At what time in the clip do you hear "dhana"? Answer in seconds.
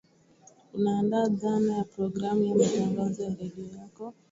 1.29-1.77